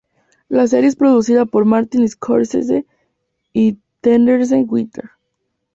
[0.49, 2.87] La serie es producida por Martin Scorsese
[3.53, 5.11] y Terence Winter.